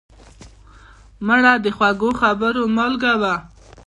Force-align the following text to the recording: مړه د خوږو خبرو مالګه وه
مړه 1.27 1.53
د 1.63 1.65
خوږو 1.75 2.09
خبرو 2.21 2.63
مالګه 2.75 3.13
وه 3.21 3.35